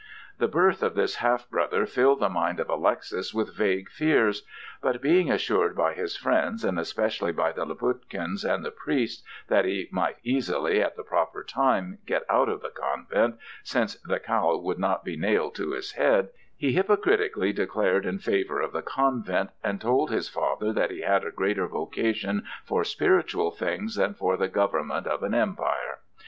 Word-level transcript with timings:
The 0.39 0.47
birth 0.47 0.81
of 0.81 0.95
this 0.95 1.17
half 1.17 1.47
brother 1.47 1.85
filled 1.85 2.21
the 2.21 2.27
mind 2.27 2.59
of 2.59 2.67
Alexis 2.71 3.35
with 3.35 3.55
vague 3.55 3.87
fears. 3.87 4.41
But 4.81 4.99
being 4.99 5.29
assured 5.29 5.75
by 5.75 5.93
his 5.93 6.17
friends, 6.17 6.65
and 6.65 6.79
especially 6.79 7.31
by 7.31 7.51
the 7.51 7.67
Laputkins 7.67 8.43
and 8.43 8.65
the 8.65 8.71
priests, 8.71 9.21
that 9.47 9.63
he 9.65 9.89
might 9.91 10.17
easily, 10.23 10.81
at 10.81 10.95
the 10.97 11.03
proper 11.03 11.43
time, 11.43 11.99
get 12.07 12.23
out 12.31 12.49
of 12.49 12.63
the 12.63 12.69
convent, 12.71 13.37
since 13.61 13.93
the 14.01 14.19
cowl 14.19 14.63
would 14.63 14.79
not 14.79 15.03
be 15.05 15.15
nailed 15.17 15.53
to 15.57 15.73
his 15.73 15.91
head, 15.91 16.29
he 16.57 16.73
hypocritically 16.73 17.53
declared 17.53 18.03
in 18.07 18.17
favor 18.17 18.59
of 18.59 18.71
the 18.71 18.81
convent, 18.81 19.51
and 19.63 19.79
told 19.79 20.09
his 20.09 20.27
father 20.27 20.73
that 20.73 20.89
he 20.89 21.01
had 21.01 21.23
a 21.23 21.29
greater 21.29 21.67
vocation 21.67 22.43
for 22.65 22.83
spiritual 22.83 23.51
things 23.51 23.97
than 23.97 24.15
for 24.15 24.35
the 24.35 24.47
government 24.47 25.05
of 25.05 25.21
an 25.21 25.35
empire. 25.35 25.99